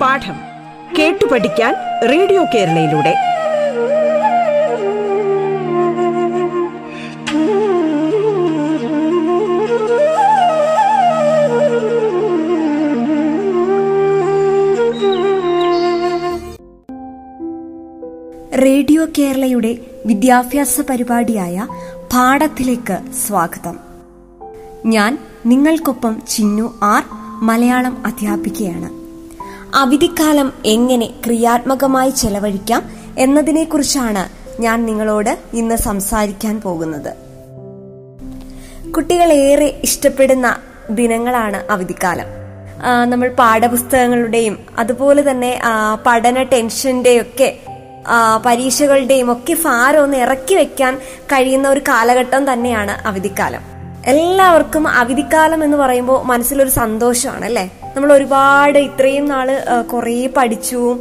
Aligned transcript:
പാഠം 0.00 0.36
കേട്ടു 0.98 1.26
പഠിക്കാൻ 1.26 1.74
റേഡിയോ 2.08 2.44
കേരളയിലൂടെ. 2.54 3.14
റേഡിയോ 18.62 19.06
കേരളയുടെ 19.18 19.76
വിദ്യാഭ്യാസ 20.06 20.80
പരിപാടിയായ 20.80 21.66
പാഠത്തിലേക്ക് 22.16 22.98
സ്വാഗതം. 23.26 23.78
ഞാൻ 24.86 25.18
നിങ്ങൾക്കൊപ്പം 25.46 26.22
ചിന്നു 26.28 26.78
ആർ 26.82 27.04
മലയാളം 27.42 28.06
അധ്യാപിക്കുകയാണ് 28.06 28.90
അവധിക്കാലം 29.76 30.52
എങ്ങനെ 30.64 31.06
ക്രിയാത്മകമായി 31.26 32.10
ചെലവഴിക്കാം 32.10 32.82
എന്നതിനെക്കുറിച്ചാണ് 33.18 34.28
ഞാൻ 34.62 34.86
നിങ്ങളോട് 34.86 35.38
ഇന്ന് 35.52 35.74
സംസാരിക്കാൻ 35.74 36.60
പോകുന്നത്. 36.60 37.14
കുട്ടികൾ 38.90 39.32
ഏറെ 39.32 39.80
ഇഷ്ടപ്പെടുന്ന 39.82 40.56
ദിനങ്ങളാണ് 40.90 41.72
അവധിക്കാലം. 41.72 42.26
നമ്മൾ 43.04 43.28
പാഠപുസ്തകങ്ങളുടെയും 43.28 44.58
അതുപോലെ 44.78 45.30
തന്നെ 45.30 45.60
പഠന 46.06 46.42
ടെൻഷന്റെയും 46.42 47.20
ഒക്കെ 47.20 47.58
ആ, 47.65 47.65
പരീക്ഷകളുടെയും 48.46 49.32
ഒക്കെ 49.32 49.54
ഭാരം 49.64 50.02
ഒന്ന് 50.02 50.16
ഇറക്കി 50.16 50.54
വെക്കാൻ 50.54 50.98
കഴിയുന്ന 51.32 51.68
ഒരു 51.68 51.80
കാലഘട്ടം 51.80 52.52
തന്നെയാണ് 52.52 53.06
അവധിക്കാലം. 53.06 53.62
എല്ലാവർക്കും 54.06 54.88
അവധിക്കാലം 54.88 55.64
എന്ന് 55.64 55.76
പറയുമ്പോൾ 55.76 56.22
മനസ്സിലൊരു 56.22 56.70
സന്തോഷമാണ് 56.70 57.44
അല്ലേ 57.44 57.70
നമ്മൾ 57.96 58.12
ഒരുപാട് 58.12 58.78
ഇത്രയും 58.78 59.24
നാൾ 59.28 59.48
കുറേ 59.92 60.26
പഠിച്ചു 60.36 60.98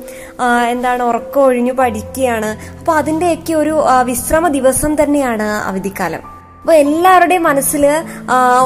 എന്താണ് 0.70 1.04
ഉറക്കം 1.04 1.42
ഒഴിഞ്ഞു 1.42 1.74
പഠിക്കുകയാണ്. 1.74 2.50
അപ്പൊ 2.80 2.94
അതിന്റെയൊക്കെ 2.94 3.54
ഒരു 3.54 3.84
വിശ്രമ 4.04 4.48
ദിവസം 4.48 5.04
തന്നെയാണ് 5.04 5.44
അവധിക്കാലം. 5.44 6.35
അപ്പൊ 6.66 6.76
എല്ലാവരുടെയും 6.84 7.44
മനസ്സിൽ 7.44 7.84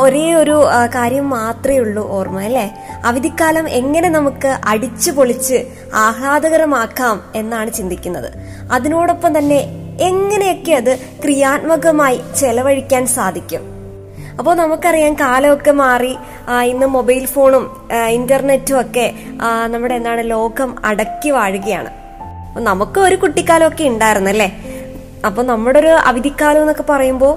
ഒരേ 0.03 0.33
ഒരു 0.33 0.53
കാര്യം 0.95 1.30
മാത്രമേ 1.30 1.80
ഉള്ളൂ 1.80 2.03
ഓർമ്മ 2.17 2.42
അല്ലെ? 2.42 2.64
അവധിക്കാലം 3.05 3.69
എങ്ങനെ 3.80 4.09
നമുക്ക് 4.09 4.52
അടിച്ചു 4.72 5.11
പൊളിച്ച് 5.11 5.58
ആഹ്ലാദകരമാക്കാം 6.03 7.17
എന്നാണ് 7.36 7.73
ചിന്തിക്കുന്നത്. 7.77 8.30
അതിനോടൊപ്പം 8.72 9.33
തന്നെ 9.38 9.59
എങ്ങനെയൊക്കെ 10.09 10.72
അത് 10.72 10.94
ക്രിയാത്മകമായി 11.23 12.22
ചെലവഴിക്കാൻ 12.39 13.05
സാധിക്കും. 13.17 13.66
അപ്പോൾ 14.39 14.55
നമുക്കറിയാം 14.55 15.14
കാലമൊക്കെ 15.14 15.72
മാറി 15.83 16.14
ഇന്ന് 16.72 16.88
മൊബൈൽ 16.95 17.25
ഫോണും 17.25 17.66
ഇന്റർനെറ്റും 18.17 18.81
ഒക്കെ 18.81 19.08
നമ്മുടെ 19.67 19.95
എന്താണ് 19.95 20.30
ലോകം 20.30 20.75
അടക്കി 20.86 21.30
വാഴുകയാണ്. 21.30 21.92
നമുക്ക് 22.70 23.00
ഒരു 23.00 23.16
കുട്ടിക്കാലമൊക്കെ 23.16 23.83
ഉണ്ടായിരുന്നല്ലേ 23.83 24.50
അപ്പൊ 25.25 25.41
നമ്മുടെ 25.51 25.79
ഒരു 25.79 25.93
അവധിക്കാലം 26.09 26.61
എന്നൊക്കെ 26.61 26.85
പറയുമ്പോൾ 26.89 27.33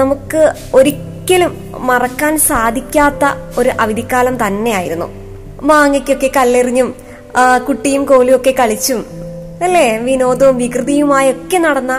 നമുക്ക് 0.00 0.42
ഒരിക്കലും 0.74 1.52
മറക്കാൻ 1.90 2.32
സാധിക്കാത്ത 2.50 3.24
ഒരു 3.60 3.70
അവധിക്കാലം 3.80 4.34
തന്നെയായിരുന്നു. 4.46 5.08
മാങ്ങയ്ക്കൊക്കെ 5.70 6.30
കല്ലെറിഞ്ഞും 6.36 6.88
കുട്ടിയും 7.68 8.02
കോലും 8.10 8.34
ഒക്കെ 8.36 8.52
കളിച്ചും 8.60 9.00
അല്ലേ? 9.66 9.86
വിനോദവും 10.06 10.56
വികൃതിയുമായി 10.62 11.28
ഒക്കെ 11.34 11.58
നടന്ന 11.64 11.94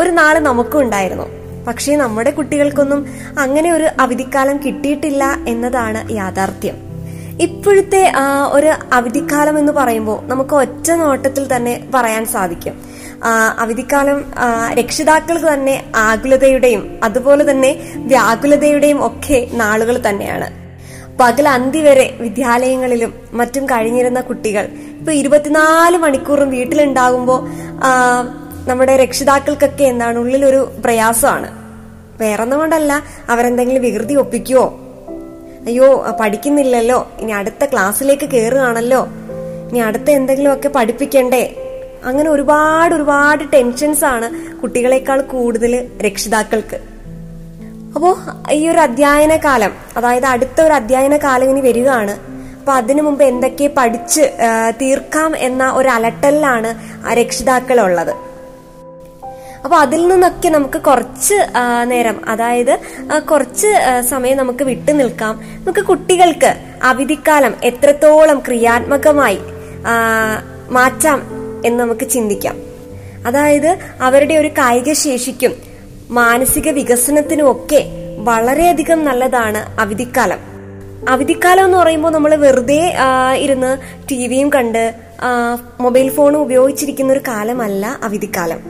ഒരു 0.00 0.10
നാൾ 0.18 0.34
നമുക്കും 0.48 0.80
ഉണ്ടായിരുന്നു. 0.84 1.26
പക്ഷേ 1.68 1.94
നമ്മുടെ 2.02 2.30
കുട്ടികൾക്കൊന്നും 2.30 3.00
അങ്ങനെ 3.44 3.70
ഒരു 3.76 3.88
അവധിക്കാലം 4.00 4.56
കിട്ടിയിട്ടില്ല 4.64 5.24
എന്നതാണ് 5.52 6.00
യാഥാർത്ഥ്യം. 6.18 6.76
ഇപ്പോഴത്തെ 7.46 8.02
ഒരു 8.56 8.70
അവധിക്കാലം 8.98 9.56
എന്ന് 9.58 9.72
പറയുമ്പോൾ 9.72 10.18
നമുക്ക് 10.30 10.54
ഒറ്റ 10.62 10.88
നോട്ടത്തിൽ 11.02 11.44
തന്നെ 11.56 11.74
പറയാൻ 11.94 12.24
സാധിക്കും. 12.34 12.76
അവധിക്കാലം 13.24 14.24
രക്ഷിതാക്കൾക്ക് 14.78 15.46
തന്നെ 15.52 15.92
ആകുലതയുടെയും 15.96 17.00
അതുപോലെ 17.02 17.50
തന്നെ 17.50 17.94
വ്യാകുലതയുടെയും 17.96 19.06
ഒക്കെ 19.06 19.48
നാളുകൾ 19.52 20.02
തന്നെയാണ്. 20.08 20.68
പകൽ 21.20 21.48
അന്തി 21.48 21.78
വരെ 21.78 22.16
വിദ്യാലയങ്ങളിലും 22.20 23.14
മറ്റും 23.32 23.66
കഴിഞ്ഞിരുന്ന 23.66 24.20
കുട്ടികൾ 24.20 24.68
ഇപ്പൊ 24.98 25.12
ഇരുപത്തിനാല് 25.12 25.96
മണിക്കൂറും 25.96 26.50
വീട്ടിലുണ്ടാകുമ്പോൾ 26.50 27.40
നമ്മുടെ 28.68 28.96
രക്ഷിതാക്കൾക്കൊക്കെ 28.96 29.84
എന്താണ് 29.84 30.18
ഉള്ളിലൊരു 30.18 30.72
പ്രയാസമാണ്. 30.84 31.48
വേറൊന്നുകൊണ്ടല്ല 32.18 33.02
അവരെന്തെങ്കിലും 33.28 33.82
വികൃതി 33.82 34.14
ഒപ്പിക്കുവോ? 34.14 34.80
അയ്യോ 35.66 36.06
പഠിക്കുന്നില്ലല്ലോ 36.20 37.10
ഇനി 37.20 37.32
അടുത്ത 37.32 37.64
ക്ലാസ്സിലേക്ക് 37.64 38.30
കയറുകയാണല്ലോ 38.30 39.06
ഇനി 39.70 39.78
അടുത്ത 39.78 40.10
എന്തെങ്കിലുമൊക്കെ 40.10 40.68
പഠിപ്പിക്കണ്ടേ? 40.68 41.67
അങ്ങനെ 42.04 42.30
ഒരുപാട് 42.30 42.94
ഒരുപാട് 42.94 43.44
ടെൻഷൻസ് 43.54 44.04
ആണ് 44.04 44.56
കുട്ടികളെക്കാൾ 44.60 45.20
കൂടുതൽ 45.20 45.88
രക്ഷിതാക്കൾക്ക്. 46.06 46.80
അപ്പോൾ 47.94 48.16
ഈ 48.52 48.68
ഒരു 48.68 48.78
അധ്യയന 48.78 49.36
കാലം 49.36 49.72
അതായത് 49.96 50.26
അടുത്ത 50.26 50.60
ഒരു 50.60 50.72
അധ്യയന 50.72 51.16
കാലം 51.16 51.50
ഇനി 51.50 51.60
വരികയാണ്. 51.60 52.38
അപ്പൊ 52.58 52.72
അതിനു 52.72 53.02
മുമ്പ് 53.02 53.24
എന്തൊക്കെ 53.24 53.66
പഠിച്ച് 53.76 54.32
തീർക്കാം 54.82 55.36
എന്ന 55.36 55.72
ഒരു 55.72 55.88
അലട്ടലിലാണ് 55.88 56.70
രക്ഷിതാക്കളുള്ളത് 57.12 58.14
അപ്പൊ 59.64 59.76
അതിൽ 59.76 60.08
നിന്നൊക്കെ 60.08 60.48
നമുക്ക് 60.48 60.78
കുറച്ച് 60.78 61.34
നേരം 61.84 62.28
അതായത് 62.28 62.78
കുറച്ച് 63.30 64.00
സമയം 64.00 64.36
നമുക്ക് 64.36 64.64
വിട്ടു 64.64 64.92
നിൽക്കാം. 64.92 65.40
നമുക്ക് 65.58 65.80
കുട്ടികൾക്ക് 65.80 66.54
അവധിക്കാലം 66.82 67.54
എത്രത്തോളം 67.62 68.38
ക്രിയാത്മകമായി 68.38 69.38
മാറ്റാം 70.70 71.37
എന്ന് 71.66 71.80
നമുക്ക് 71.80 72.08
ചിന്തിക്കാം. 72.08 72.56
അതായത് 73.26 73.78
അവരുടെ 74.00 74.34
ഒരു 74.34 74.48
കായിക 74.48 74.92
ശേഷിക്കും 74.92 75.54
മാനസിക 76.10 76.68
വികസനത്തിനും 76.70 77.50
ഒക്കെ 77.52 77.84
വളരെയധികം 78.18 79.04
നല്ലതാണ് 79.04 79.80
അവധിക്കാലം. 79.80 80.38
അവധിക്കാലം 81.08 81.64
എന്ന് 81.64 81.78
പറയുമ്പോൾ 81.78 82.12
നമ്മൾ 82.12 82.34
വെറുതെ 82.34 82.94
ഇരുന്ന് 83.36 83.78
ടി 84.10 84.26
വിയും 84.26 84.52
കണ്ട് 84.52 84.94
മൊബൈൽ 85.80 86.08
ഫോണും 86.10 86.40
ഉപയോഗിച്ചിരിക്കുന്ന 86.40 87.12
ഒരു 87.12 87.20
കാലമല്ല 87.28 87.98
അവധിക്കാലം. 88.02 88.60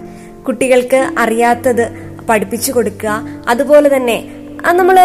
കുട്ടികൾക്ക് 0.47 1.10
അറിയാത്തത് 1.19 1.84
പഠിപ്പിച്ചു 2.28 2.72
കൊടുക്കുക 2.72 3.22
അതുപോലെ 3.49 3.97
തന്നെ 3.97 4.25
നമ്മൾ 4.64 4.98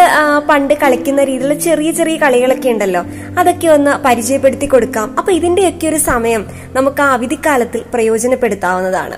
പണ്ട് 0.50 0.74
കളിക്കുന്ന 0.74 1.24
രീതിയിലുള്ള 1.24 1.54
ചെറിയ 1.54 1.92
ചെറിയ 1.92 2.16
കളികളൊക്കെ 2.18 2.70
ഉണ്ടല്ലോ. 2.70 3.02
അതൊക്കെ 3.40 3.68
ഒന്ന് 3.68 3.92
പരിചയപ്പെടുത്തി 4.06 4.66
കൊടുക്കാം. 4.66 5.16
അപ്പൊ 5.18 5.32
ഇതിന്റെയൊക്കെ 5.32 5.88
ഒരു 5.88 5.96
സമയം 5.96 6.46
നമുക്ക് 6.74 7.02
ആ 7.02 7.14
അവധിക്കാലത്തിൽ 7.14 7.84
പ്രയോജനപ്പെടുത്താവുന്നതാണ്. 7.94 9.18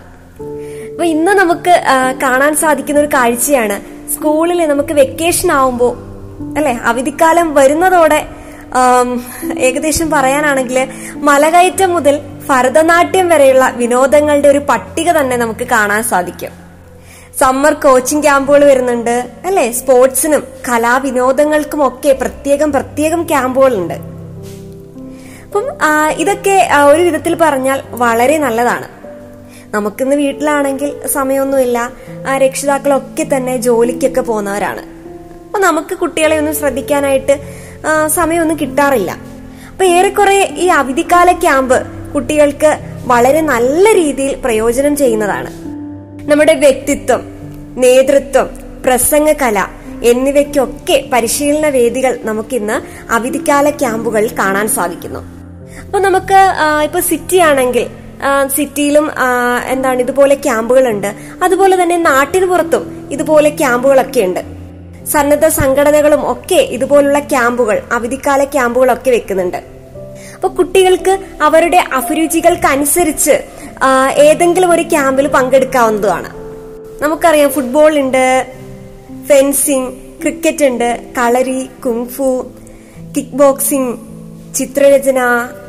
അപ്പൊ 0.92 1.06
ഇന്ന് 1.06 1.32
നമുക്ക് 1.32 1.84
കാണാൻ 2.24 2.56
സാധിക്കുന്ന 2.56 3.00
ഒരു 3.00 3.10
കാഴ്ചയാണ് 3.14 3.78
സ്കൂളിൽ 4.14 4.66
നമുക്ക് 4.66 4.94
വെക്കേഷൻ 4.94 5.52
ആവുമ്പോ 5.52 5.90
അല്ലെ? 6.58 6.74
അവധിക്കാലം 6.84 7.54
വരുന്നതോടെ 7.54 8.26
ഏകദേശം 9.60 10.10
പറയാനാണെങ്കിൽ 10.12 10.88
മലകയറ്റം 11.16 11.90
മുതൽ 11.90 12.22
ഭരതനാട്യം 12.50 13.30
വരെയുള്ള 13.30 13.74
വിനോദങ്ങളുടെ 13.76 14.48
ഒരു 14.48 14.62
പട്ടിക 14.70 15.12
തന്നെ 15.12 15.38
നമുക്ക് 15.38 15.68
കാണാൻ 15.68 16.04
സാധിക്കും. 16.04 16.65
സമ്മർ 17.40 17.74
കോച്ചിങ് 17.74 18.24
ക്യാമ്പുകൾ 18.24 18.66
വരുന്നുണ്ട് 18.66 19.30
അല്ലെ? 19.46 19.72
സ്പോർട്സിനും 19.72 20.44
കലാവിനോദങ്ങൾക്കും 20.70 21.88
ഒക്കെ 21.88 22.12
പ്രത്യേകം 22.22 22.72
പ്രത്യേകം 22.72 23.24
ക്യാമ്പുകളുണ്ട്. 23.24 23.94
അപ്പം 25.46 25.66
ഇതൊക്കെ 26.12 26.70
ഒരു 26.86 27.02
വിധത്തിൽ 27.02 27.36
പറഞ്ഞാൽ 27.36 27.82
വളരെ 27.90 28.38
നല്ലതാണ്. 28.38 28.88
നമുക്കിന്ന് 29.76 30.16
വീട്ടിലാണെങ്കിൽ 30.16 31.08
സമയമൊന്നുമില്ല. 31.08 31.92
രക്ഷിതാക്കളൊക്കെ 32.38 33.24
തന്നെ 33.36 33.58
ജോലിക്കൊക്കെ 33.58 34.22
പോകുന്നവരാണ്. 34.22 34.82
അപ്പൊ 35.46 35.60
നമുക്ക് 35.60 35.98
കുട്ടികളെ 35.98 36.38
ഒന്നും 36.38 36.56
ശ്രദ്ധിക്കാനായിട്ട് 36.56 37.36
സമയമൊന്നും 38.08 38.60
കിട്ടാറില്ല. 38.60 39.12
അപ്പൊ 39.72 39.86
ഏറെക്കുറെ 39.86 40.40
ഈ 40.58 40.68
അവധിക്കാല 40.68 41.32
ക്യാമ്പ് 41.32 41.78
കുട്ടികൾക്ക് 42.14 42.78
വളരെ 43.06 43.42
നല്ല 43.42 43.94
രീതിയിൽ 43.94 44.36
പ്രയോജനം 44.36 44.96
ചെയ്യുന്നതാണ്. 44.96 45.65
നമ്മുടെ 46.30 46.54
വ്യക്തിത്വം 46.64 47.22
നേതൃത്വം 47.84 48.48
പ്രസംഗ 48.86 49.30
കല 49.42 49.58
എന്നിവയ്ക്കൊക്കെ 50.12 50.98
പരിശീലന 51.14 51.68
വേദികൾ 51.76 52.14
നമുക്കിന്ന് 52.30 52.76
അവധിക്കാല 53.18 53.70
ക്യാമ്പുകളിൽ 53.82 54.32
കാണാൻ 54.40 54.68
സാധിക്കുന്നു. 54.78 55.22
അപ്പൊ 55.86 56.00
നമുക്ക് 56.00 56.40
ഇപ്പൊ 56.88 57.00
സിറ്റി 57.10 57.38
ആണെങ്കിൽ 57.50 57.86
സിറ്റിയിലും 58.56 59.06
എന്താണ് 59.74 60.00
ഇതുപോലെ 60.06 60.36
ക്യാമ്പുകളുണ്ട്. 60.36 61.10
അതുപോലെ 61.46 61.76
തന്നെ 61.82 61.98
നാട്ടിന് 62.10 62.46
പുറത്തും 62.46 62.84
ഇതുപോലെ 63.12 63.50
ക്യാമ്പുകളൊക്കെ 63.62 64.22
ഉണ്ട്. 64.28 64.42
സന്നദ്ധ 65.14 65.48
സംഘടനകളും 65.60 66.22
ഒക്കെ 66.34 66.62
ഇതുപോലുള്ള 66.76 67.20
ക്യാമ്പുകൾ 67.34 67.78
അവധിക്കാല 67.98 68.44
ക്യാമ്പുകളൊക്കെ 68.56 69.12
വെക്കുന്നുണ്ട്. 69.18 69.60
അപ്പൊ 70.36 70.48
കുട്ടികൾക്ക് 70.60 71.14
അവരുടെ 71.48 71.82
അഭിരുചികൾക്ക് 72.00 72.68
അനുസരിച്ച് 72.76 73.36
ആ, 73.36 73.55
ഏതെങ്കിലും 74.28 74.72
ഒരു 74.72 74.82
ക്യാമ്പിൽ 74.82 75.28
പങ്കെടുക്കാവുന്നതുമാണ് 75.28 76.30
നമുക്കറിയാം 77.02 77.52
ഫുട്ബോൾ 77.52 78.00
ഉണ്ട് 78.00 78.26
ഫെൻസിങ് 79.28 79.90
ക്രിക്കറ്റ് 80.22 80.66
ഉണ്ട് 80.66 80.90
കളരി 81.18 81.70
കുങ്ഫു 81.86 82.30
കിക്ക് 83.16 83.38
ബോക്സിംഗ് 83.42 83.94
ചിത്രരചന 84.56 85.20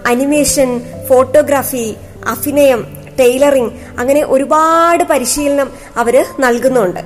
അനിമേഷൻ 0.06 0.70
ഫോട്ടോഗ്രാഫി 1.08 1.96
അഭിനയം 2.28 2.80
ടൈലറിംഗ് 3.20 3.72
അങ്ങനെ 3.98 4.24
ഒരുപാട് 4.24 5.04
പരിശീലനം 5.04 5.68
അവർ 5.96 6.16
നൽകുന്നുണ്ട്. 6.40 7.00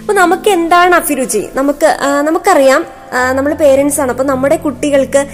അപ്പൊ 0.00 0.12
നമുക്ക് 0.12 0.48
എന്താണ് 0.50 0.94
അഭിരുചി? 0.94 1.42
നമുക്ക് 1.54 1.88
നമുക്കറിയാം 2.28 2.84
നമ്മൾ 3.32 3.52
പേരൻസ് 3.54 4.00
ആണ് 4.00 4.10
അപ്പൊ 4.10 4.24
നമ്മുടെ 4.24 4.56
കുട്ടികൾക്ക് 4.56 5.26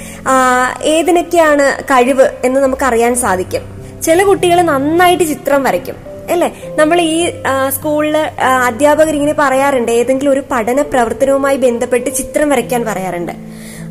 ഏതിനൊക്കെയാണ് 0.94 1.66
കഴിവ് 1.84 2.26
എന്ന് 2.44 2.60
നമുക്ക് 2.60 2.84
അറിയാൻ 2.84 3.14
സാധിക്കും. 3.16 3.62
ചില 4.02 4.23
കുട്ടികൾ 4.23 4.62
നന്നായിട്ട് 4.62 5.25
ചിത്രം 5.25 5.62
വരയ്ക്കും 5.62 5.97
അല്ലേ? 6.31 6.62
നമ്മൾ 6.76 7.00
ഈ 7.00 7.31
സ്കൂളിൽ 7.69 8.17
അധ്യാപകർ 8.44 9.14
ഇങ്ങനെ 9.14 9.35
പറയാറുണ്ട് 9.38 9.93
ഏതെങ്കിലും 9.93 10.31
ഒരു 10.31 10.43
പഠന 10.50 10.82
പ്രവർത്തനവുമായി 10.82 11.56
ബന്ധപ്പെട്ട് 11.56 12.11
ചിത്രം 12.11 12.49
വരയ്ക്കാൻ 12.49 12.85
പറയാറുണ്ട്. 12.85 13.32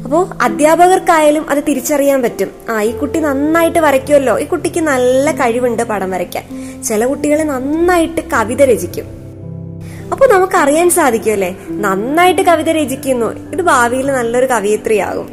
അപ്പോൾ 0.04 0.28
അധ്യാപകർക്കായാലും 0.42 1.50
അത് 1.50 1.64
തിരിച്ചറിയാൻ 1.68 2.22
പറ്റും. 2.22 2.52
ആ 2.70 2.82
ഈ 2.82 2.92
കുട്ടി 2.92 3.20
നന്നായിട്ട് 3.20 3.80
വരയ്ക്കുമല്ലോ. 3.80 4.40
ഈ 4.40 4.46
കുട്ടിക്ക് 4.46 4.82
നല്ല 4.82 5.32
കഴിവുണ്ട് 5.32 5.84
പടം 5.84 6.12
വരയ്ക്കാൻ. 6.12 6.44
ചില 6.84 7.06
കുട്ടികൾ 7.06 7.44
നന്നായിട്ട് 7.44 8.22
കവിത 8.34 8.62
രചിക്കും. 8.64 9.06
അപ്പൊ 10.12 10.28
നമുക്ക് 10.28 10.58
അറിയാൻ 10.58 10.90
സാധിക്കുമല്ലേ 10.90 11.56
നന്നായിട്ട് 11.70 12.42
കവിത 12.42 12.70
രചിക്കുന്നു. 12.70 13.52
ഇത് 13.52 13.62
ഭാവിയിൽ 13.62 14.12
നല്ലൊരു 14.12 14.46
കവിയത്രിയാകും. 14.46 15.30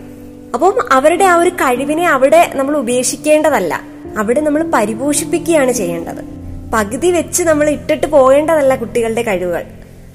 അപ്പം 0.55 0.75
അവരുടെ 0.93 1.25
ആ 1.25 1.37
ഒരു 1.37 1.51
കഴിവിനെ 1.51 2.09
അവിടെ 2.09 2.51
നമ്മൾ 2.55 2.77
ഉപേക്ഷിക്കേണ്ടതല്ല. 2.77 3.96
അവിടെ 4.17 4.41
നമ്മൾ 4.41 4.63
പരിപോഷിപ്പിക്കുകയാണ് 4.75 5.73
ചെയ്യേണ്ടത്. 5.73 6.23
പകുതി 6.75 7.11
വെച്ച് 7.11 7.43
നമ്മൾ 7.43 7.71
ഇട്ടിട്ട് 7.71 8.07
പോകേണ്ടതല്ല 8.07 8.75
കുട്ടികളുടെ 8.75 9.23
കഴിവുകൾ. 9.23 9.65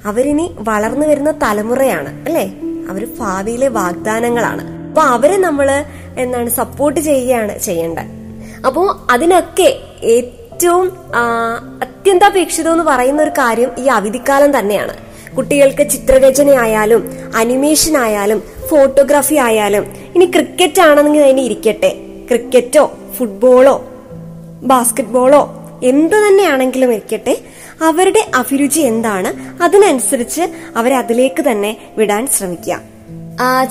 അവരിനി 0.06 0.56
വളർന്നു 0.60 1.08
വരുന്ന 1.08 1.32
തലമുറയാണ് 1.32 2.26
അല്ലേ? 2.26 2.54
അവർ 2.90 3.08
ഭാവിയിലെ 3.20 3.68
വാഗ്ദാനങ്ങളാണ്. 3.68 4.64
അപ്പൊ 4.88 5.02
അവരെ 5.02 5.38
നമ്മൾ 5.38 5.84
എന്താണ് 6.18 6.50
സപ്പോർട്ട് 6.50 7.00
ചെയ്യുകയാണ് 7.00 7.60
ചെയ്യേണ്ടത്. 7.60 8.06
അപ്പോ 8.68 9.08
അതിനൊക്കെ 9.10 9.80
ഏറ്റവും 10.04 10.92
അത്യന്താപേക്ഷിതം 11.82 12.72
എന്ന് 12.72 12.84
പറയുന്ന 12.84 13.22
ഒരു 13.22 13.30
കാര്യം 13.30 13.72
ഈ 13.78 13.86
അവധിക്കാലം 13.88 14.60
തന്നെയാണ്. 14.60 14.94
കുട്ടികൾക്ക് 15.38 15.90
ചിത്രരചനയായാലും 15.90 17.02
അനിമേഷൻ 17.36 17.98
ആയാലും 17.98 18.44
ഫോട്ടോഗ്രാഫി 18.70 19.36
ആയാലും 19.36 19.86
ഇനി 20.16 20.26
ക്രിക്കറ്റ് 20.26 20.82
ആണെന്നെങ്കിൽ 20.82 21.24
അതിന് 21.24 21.42
ഇരിക്കട്ടെ. 21.42 21.92
ക്രിക്കറ്റോ 22.30 22.92
ഫുട്ബോളോ 23.18 23.76
ബാസ്കറ്റ്ബോളോ 24.64 25.42
എന്തു 25.84 26.16
തന്നെയാണെങ്കിലും 26.16 26.92
ഇരിക്കട്ടെ 26.92 27.38
അവരുടെ 27.84 28.32
അഭിരുചി 28.36 28.80
എന്താണ് 28.80 29.64
അതിനനുസരിച്ച് 29.64 30.42
അവരെ 30.76 30.96
അതിലേക്ക് 30.96 31.44
തന്നെ 31.52 31.78
വിടാൻ 31.98 32.28
ശ്രമിക്കുക. 32.28 32.80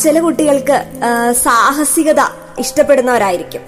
ചില 0.00 0.20
കുട്ടികൾക്ക് 0.20 0.84
സാഹസികത 1.32 2.20
ഇഷ്ടപ്പെടുന്നവരായിരിക്കും. 2.58 3.60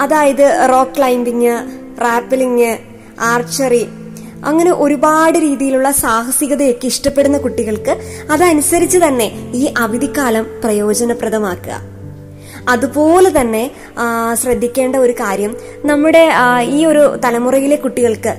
അതായത് 0.00 0.68
റോക്ക് 0.70 0.96
ക്ലൈംബിങ് 0.96 1.58
റാപ്പിലിങ് 2.00 2.76
ആർച്ചറി 3.20 3.86
അങ്ങനെ 4.44 4.72
ഒരുപാട് 4.72 5.38
രീതിയിലുള്ള 5.38 5.90
സാഹസികതയൊക്കെ 5.90 6.86
ഇഷ്ടപ്പെടുന്ന 6.86 7.38
കുട്ടികൾക്ക് 7.38 7.96
അതനുസരിച്ച് 8.32 8.98
തന്നെ 8.98 9.32
ഈ 9.54 9.74
അവധിക്കാലം 9.78 10.46
പ്രയോജനപ്രദമാക്കുക. 10.64 11.93
അതുപോലെ 12.68 13.30
തന്നെ 13.40 13.64
ശ്രദ്ധിക്കേണ്ട 14.42 14.96
ഒരു 14.96 15.14
കാര്യം. 15.20 15.54
നമ്മുടെ 15.90 16.24
ഈ 16.76 16.84
ഒരു 16.90 17.04
തലമുറയിലെ 17.24 17.76
കുട്ടികൾക്ക് 17.76 18.34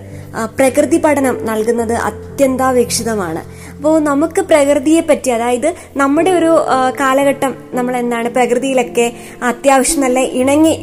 പ്രകൃതി 0.59 0.97
പഠനം 1.03 1.35
നൽകുന്നത് 1.49 1.93
അത്യന്താപേക്ഷിതമാണ്. 1.93 3.41
അപ്പോൾ 3.75 3.99
നമുക്ക് 4.07 4.41
പ്രകൃതിയെ 4.49 5.01
പറ്റി 5.01 5.29
അതായത് 5.29 5.67
നമ്മുടെ 5.97 6.31
ഒരു 6.39 6.51
കാലഘട്ടം 6.99 7.55
നമ്മൾ 7.77 7.97
എന്താണ് 7.97 8.29
പ്രകൃതിയിലൊക്കെ 8.29 9.07
അത്യാവശ്യം 9.49 10.01
നല്ല 10.01 10.19
ഇണങ്ങി 10.19 10.73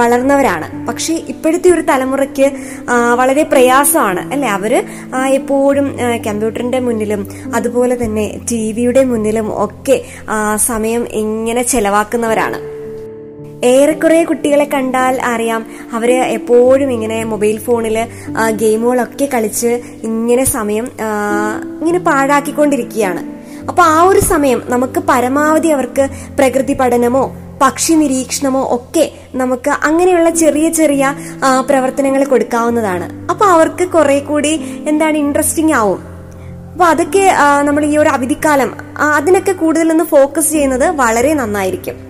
വളർന്നവരാണ്. 0.00 0.86
പക്ഷേ 0.88 1.14
ഇപ്പോഴത്തെ 1.32 1.70
ഒരു 1.70 1.80
തലമുറയ്ക്ക് 1.90 2.48
വളരെ 3.20 3.42
പ്രയാസമാണ് 3.42 4.32
അല്ലെ? 4.32 4.48
അവർ 4.48 4.74
എപ്പോഴും 5.38 5.88
കമ്പ്യൂട്ടറിന്റെ 6.26 6.80
മുന്നിലും 6.88 7.22
അതുപോലെ 7.54 7.96
തന്നെ 8.04 8.26
ടി 8.50 8.72
വിയുടെ 8.78 9.04
മുന്നിലും 9.04 9.48
ഒക്കെ 9.64 9.98
സമയം 10.70 11.04
ഇങ്ങനെ 11.22 11.62
ചെലവാക്കുന്നവരാണ്. 11.74 12.60
ഏറെക്കുറെ 13.64 14.24
കുട്ടികളെ 14.24 14.64
കണ്ടാൽ 14.64 15.20
അറിയാം. 15.32 15.66
അവർ 15.92 16.10
എപ്പോഴും 16.12 16.92
ഇങ്ങനെ 16.92 17.24
മൊബൈൽ 17.24 17.58
ഫോണിൽ 17.58 18.06
ഗെയിമുകളൊക്കെ 18.62 19.28
കളിച്ച് 19.34 19.80
ഇങ്ങനെ 20.02 20.44
സമയം 20.44 20.88
ഇങ്ങനെ 21.80 21.98
പാഴാക്കിക്കൊണ്ടിരിക്കുകയാണ്. 21.98 23.22
അപ്പൊ 23.68 23.82
ആ 23.82 24.02
ഒരു 24.02 24.20
സമയം 24.20 24.62
നമുക്ക് 24.68 25.00
പരമാവധി 25.00 25.68
അവർക്ക് 25.68 26.08
പ്രകൃതി 26.38 26.74
പഠനമോ 26.80 27.36
പക്ഷി 27.62 27.92
നിരീക്ഷണമോ 27.92 28.62
ഒക്കെ 28.74 29.12
നമുക്ക് 29.34 29.70
അങ്ങനെയുള്ള 29.70 30.30
ചെറിയ 30.30 30.68
ചെറിയ 30.70 31.14
പ്രവർത്തനങ്ങൾ 31.68 32.24
കൊടുക്കാവുന്നതാണ്. 32.24 33.08
അപ്പൊ 33.30 33.46
അവർക്ക് 33.46 33.88
കുറെ 33.88 34.18
കൂടി 34.20 34.52
എന്താണ് 34.88 35.16
ഇൻട്രസ്റ്റിംഗ് 35.16 35.72
ആവും. 35.72 36.00
അപ്പൊ 36.72 36.84
അതൊക്കെ 36.84 37.24
നമ്മൾ 37.62 37.84
ഈ 37.84 37.96
ഒരു 37.96 38.08
അവധിക്കാലം 38.08 38.70
അതിനൊക്കെ 39.16 39.52
കൂടുതലൊന്ന് 39.52 40.04
ഫോക്കസ് 40.04 40.50
ചെയ്യുന്നത് 40.50 40.86
വളരെ 41.02 41.34
നന്നായിരിക്കും. 41.34 42.09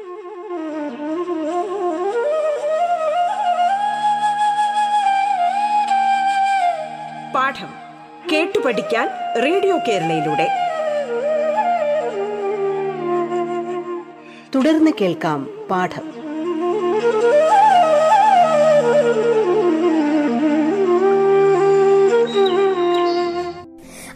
കേട്ടു 8.31 8.59
പഠിക്കാൻ 8.59 9.09
റേഡിയോ 9.43 9.77
കേരളയിലൂടെ. 9.77 10.47
തുടർന്ന് 14.55 14.91
കേൾക്കാം 15.01 15.67
പാഠം. 15.71 16.21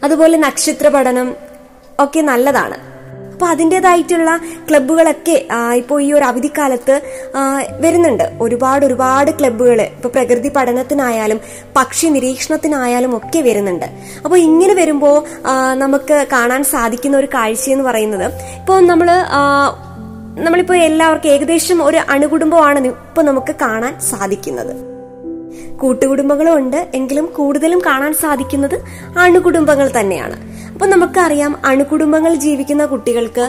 അതുപോലെ 0.04 0.38
നക്ഷത്ര 0.38 0.88
പഠനം 0.88 1.36
ഒക്കെ 2.00 2.20
നല്ലതാണ്. 2.20 2.85
അപ്പൊ 3.36 3.46
അതിന്റെതായിട്ടുള്ള 3.54 4.30
ക്ലബ്ബുകളൊക്കെ 4.68 5.34
ഇപ്പോൾ 5.80 5.98
ഈ 6.04 6.06
ഒരു 6.18 6.24
അവധിക്കാലത്ത് 6.24 6.94
വരുന്നുണ്ട്. 7.84 8.24
ഒരുപാട് 8.44 8.82
ഒരുപാട് 8.86 9.30
ക്ലബ്ബുകൾ 9.38 9.80
ഇപ്പോൾ 9.82 10.12
പ്രകൃതി 10.14 10.50
പഠനത്തിനായാലും 10.56 11.40
പക്ഷി 11.76 12.06
നിരീക്ഷണത്തിനായാലും 12.14 13.12
ഒക്കെ 13.18 13.42
വരുന്നുണ്ട്. 13.48 13.86
അപ്പോൾ 14.24 14.38
ഇങ്ങനെ 14.46 14.76
വരുമ്പോൾ 14.80 15.16
നമുക്ക് 15.82 16.18
കാണാൻ 16.32 16.64
സാധിക്കുന്ന 16.72 17.20
ഒരു 17.22 17.30
കാഴ്ചയെന്ന് 17.36 17.86
പറയുന്നത് 17.90 18.26
ഇപ്പോൾ 18.60 18.80
നമ്മൾ 18.92 19.10
നമ്മളിപ്പോൾ 20.46 20.78
എല്ലാവർക്കും 20.88 21.30
ഏകദേശം 21.36 21.78
ഒരു 21.88 22.00
അണുകുടുംബമാണ് 22.14 22.86
ഇപ്പോൾ 22.94 23.24
നമുക്ക് 23.30 23.52
കാണാൻ 23.66 23.94
സാധിക്കുന്നത്. 24.10 24.95
കൂട്ടുകുടുംബങ്ങളും 25.82 26.54
ഉണ്ട്. 26.56 26.88
എങ്കിലും 26.94 27.26
കൂടുതലും 27.36 27.80
കാണാൻ 27.86 28.12
സാധിക്കുന്നത് 28.14 28.76
അണുകുടുംബങ്ങൾ 29.18 29.90
തന്നെയാണ്. 30.00 30.36
അപ്പൊ 30.72 30.86
നമുക്കറിയാം 30.86 31.52
അണുകുടുംബങ്ങൾ 31.66 32.34
ജീവിക്കുന്ന 32.34 32.84
കുട്ടികൾക്ക് 32.86 33.44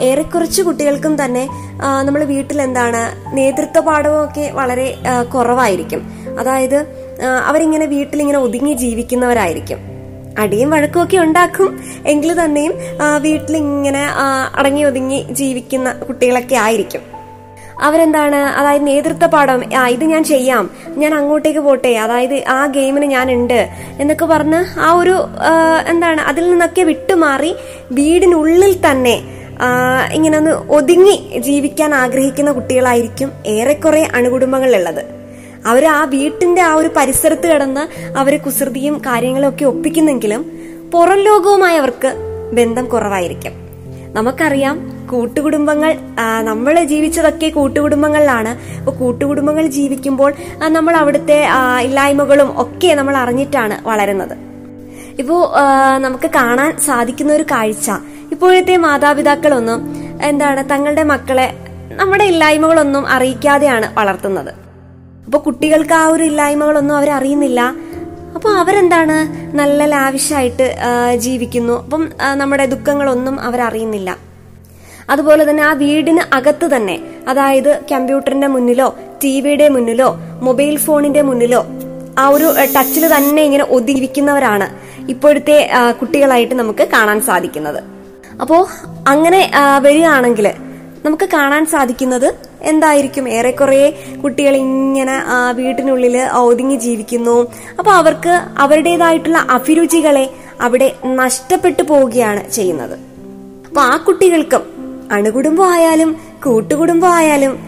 ഏറെ 0.00 0.22
കുറച്ച് 0.22 0.62
കുട്ടികൾക്കും 0.62 1.24
തന്നെ 1.24 1.44
നമ്മൾ 2.02 2.24
വീട്ടിൽ 2.24 2.62
എന്താണ് 2.62 3.02
നേതൃത്വ 3.36 3.80
പാഠമൊക്കെ 3.80 4.50
വളരെ 4.54 4.96
കുറവായിരിക്കും. 5.34 6.02
അതായത് 6.40 6.78
അവരിങ്ങനെ 7.46 7.86
വീട്ടിലിങ്ങനെ 7.86 8.38
ഒതുങ്ങി 8.38 8.74
ജീവിക്കുന്നവരായിരിക്കും. 8.74 9.80
അടിയും 10.38 10.70
വഴക്കുമൊക്കെ 10.70 11.16
ഉണ്ടാക്കും. 11.16 11.80
എങ്കിൽ 12.06 12.44
തന്നെയും 12.44 12.74
വീട്ടിലിങ്ങനെ 13.22 14.04
അടങ്ങി 14.54 14.82
ഒതുങ്ങി 14.82 15.26
ജീവിക്കുന്ന 15.30 15.92
കുട്ടികളൊക്കെ 15.92 16.56
ആയിരിക്കും. 16.56 17.11
അവരെന്താണ്? 17.80 18.36
അതായത് 18.36 18.86
നേതൃത്വ 18.86 19.26
പാഠം. 19.26 19.74
ആ 19.74 19.88
ഇത് 19.88 20.04
ഞാൻ 20.04 20.24
ചെയ്യാം. 20.24 20.70
ഞാൻ 20.88 21.14
അങ്ങോട്ടേക്ക് 21.14 21.58
പോട്ടെ. 21.58 21.88
അതായത് 21.88 22.44
ആ 22.48 22.66
ഗെയിമിന് 22.66 23.06
ഞാൻ 23.06 23.32
ഉണ്ട് 23.32 23.68
എന്നൊക്കെ 24.00 24.26
പറഞ്ഞ് 24.26 24.80
ആ 24.80 24.92
ഒരു 24.92 25.26
എന്താണ് 25.88 26.20
അതിൽ 26.20 26.50
നിന്നൊക്കെ 26.50 26.82
വിട്ടുമാറി 26.82 27.54
വീടിനുള്ളിൽ 27.92 28.90
തന്നെ 28.90 29.22
ഇങ്ങനെ 30.12 30.38
ഒന്ന് 30.38 30.50
ഒതുങ്ങി 30.50 31.38
ജീവിക്കാൻ 31.38 31.94
ആഗ്രഹിക്കുന്ന 31.94 32.52
കുട്ടികളായിരിക്കും 32.52 33.32
ഏറെക്കുറെ 33.46 34.08
അണുകുടുംബങ്ങളിലുള്ളത്. 34.14 35.04
അവർ 35.66 35.84
ആ 35.84 36.04
വീട്ടിന്റെ 36.04 36.62
ആ 36.62 36.74
ഒരു 36.74 36.90
പരിസരത്ത് 36.96 37.52
കിടന്ന് 37.52 38.14
അവർ 38.18 38.38
കുസൃതിയും 38.38 38.98
കാര്യങ്ങളും 38.98 39.48
ഒക്കെ 39.48 39.64
ഒപ്പിക്കുന്നെങ്കിലും 39.64 40.52
പുറം 40.92 41.18
ലോകവുമായി 41.18 41.76
അവർക്ക് 41.76 42.12
ബന്ധം 42.52 42.84
കുറവായിരിക്കും. 42.84 43.52
നമുക്കറിയാം 44.12 44.91
കൂട്ടുകുടുംബങ്ങൾ 45.10 45.92
നമ്മൾ 46.42 46.74
ജീവിച്ചതൊക്കെ 46.92 47.48
കൂട്ടുകുടുംബങ്ങളിലാണ്. 47.48 48.52
അപ്പോൾ 48.78 48.94
കൂട്ടുകുടുംബങ്ങൾ 49.00 49.66
ജീവിക്കുമ്പോൾ 49.66 50.32
നമ്മൾ 50.76 50.96
അവിടുത്തെ 50.96 51.38
ഇല്ലായ്മകളും 51.82 52.50
ഒക്കെ 52.62 52.92
നമ്മൾ 52.94 53.16
അറിഞ്ഞിട്ടാണ് 53.16 53.76
വളരുന്നത്. 53.88 54.34
ഇപ്പോ 55.18 55.36
നമുക്ക് 55.98 56.30
കാണാൻ 56.34 56.70
സാധിക്കുന്ന 56.80 57.32
ഒരു 57.32 57.46
കാഴ്ച. 57.50 57.90
ഇപ്പോഴത്തെ 58.32 58.76
മാതാപിതാക്കളൊന്നും 58.76 59.80
എന്താണ് 60.28 60.70
തങ്ങളുടെ 60.70 61.02
മക്കളെ 61.02 61.48
നമ്മുടെ 62.00 62.24
ഇല്ലായ്മകളൊന്നും 62.24 63.08
അറിയിക്കാതെയാണ് 63.08 63.86
വളർത്തുന്നത്. 63.98 64.52
അപ്പൊ 65.26 65.38
കുട്ടികൾക്ക് 65.38 65.94
ആ 65.94 66.04
ഒരു 66.06 66.22
ഇല്ലായ്മകളൊന്നും 66.22 66.96
അവരറിയുന്നില്ല 66.96 67.60
അറിയുന്നില്ല. 67.60 67.60
അപ്പൊ 68.34 68.50
അവരെന്താണ് 68.50 69.16
നല്ല 69.56 69.84
ലാവിഷായിട്ട് 69.84 70.66
ജീവിക്കുന്നു. 71.16 71.74
അപ്പം 71.84 72.02
നമ്മുടെ 72.34 72.64
ദുഃഖങ്ങളൊന്നും 72.66 73.40
അവരറിയുന്നില്ല 73.40 74.10
അതുപോലെ 75.10 75.50
തന്നെ 75.50 75.62
ആ 75.62 75.72
വീടിന് 75.72 76.34
അകത്ത് 76.34 76.76
തന്നെ 76.76 76.96
അതായത് 77.28 77.80
കമ്പ്യൂട്ടറിന്റെ 77.92 78.46
മുന്നിലോ 78.46 78.94
ടി 79.24 79.40
വിയുടെ 79.40 79.68
മുന്നിലോ 79.68 80.18
മൊബൈൽ 80.42 80.76
ഫോണിന്റെ 80.76 81.22
മുന്നിലോ 81.22 81.66
ആ 82.18 82.28
ഒരു 82.28 82.48
ടച്ചിൽ 82.76 83.04
തന്നെ 83.16 83.42
ഇങ്ങനെ 83.42 83.64
ഒതുങ്ങിയിരിക്കുന്നവരാണ് 83.64 84.68
ഇപ്പോഴത്തെ 85.10 85.70
കുട്ടികളായിട്ട് 86.00 86.54
നമുക്ക് 86.54 86.88
കാണാൻ 86.92 87.20
സാധിക്കുന്നത്. 87.20 87.82
അപ്പോ 88.40 88.68
അങ്ങനെ 89.06 89.50
വരികയാണെങ്കിൽ 89.82 90.46
നമുക്ക് 91.04 91.24
കാണാൻ 91.24 91.66
സാധിക്കുന്നത് 91.66 92.34
എന്തായിരിക്കും? 92.62 93.28
ഏറെക്കുറെ 93.28 93.94
കുട്ടികൾ 94.24 94.56
ഇങ്ങനെ 94.56 95.16
വീട്ടിനുള്ളിൽ 95.52 96.16
ഒതുങ്ങി 96.40 96.76
ജീവിക്കുന്നു. 96.76 97.46
അപ്പൊ 97.78 97.90
അവർക്ക് 97.90 98.34
അവരുടേതായിട്ടുള്ള 98.58 99.38
അഭിരുചികളെ 99.38 100.30
അവിടെ 100.60 100.92
നഷ്ടപ്പെട്ടു 101.04 101.82
പോവുകയാണ് 101.82 102.50
ചെയ്യുന്നത്. 102.50 102.94
അപ്പൊ 103.68 103.80
ആ 103.80 103.96
കുട്ടികൾക്കും 103.96 104.71
അണുകുടുംബം 105.12 105.70
ആയാലും 105.70 106.16
കൂട്ടുകുടുംബം 106.44 107.08
ആയാലും 107.08 107.58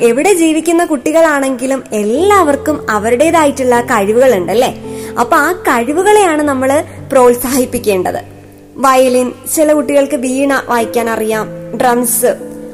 എവിടെ 0.00 0.32
ജീവിക്കുന്ന 0.32 0.84
കുട്ടികളാണെങ്കിലും 0.84 1.84
എല്ലാവർക്കും 1.92 2.90
അവരുടേതായിട്ടുള്ള 2.90 3.80
കഴിവുകളുണ്ട് 3.80 4.52
അല്ലെ? 4.52 4.74
അപ്പൊ 5.20 5.36
ആ 5.36 5.52
കഴിവുകളെയാണ് 5.52 6.42
നമ്മൾ 6.42 6.84
പ്രോത്സാഹിപ്പിക്കേണ്ടത്. 7.12 8.20
വയലിൻ 8.76 9.32
ചില 9.54 9.72
കുട്ടികൾക്ക് 9.72 10.16
വീണ 10.16 10.62
വായിക്കാൻ 10.68 11.10
അറിയാം 11.10 11.48
ഡ്രംസ് 11.80 12.26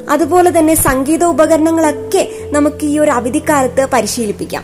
അതുപോലെ 0.09 0.59
തന്നെ 0.59 0.75
സംഗീത 0.75 1.23
ഉപകരണങ്ങളൊക്കെ 1.23 2.29
നമുക്ക് 2.51 2.85
ഈ 2.85 2.99
ഒരു 2.99 3.11
അവധിക്കാലത്ത് 3.11 3.85
പരിശീലിപ്പിക്കാം. 3.93 4.63